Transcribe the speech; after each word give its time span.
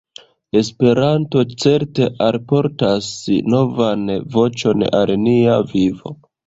Esperanto 0.61 1.43
certe 1.65 2.09
alportas 2.29 3.13
novan 3.57 4.11
voĉon 4.39 4.89
al 5.03 5.19
nia 5.29 5.65
vivo. 5.77 6.21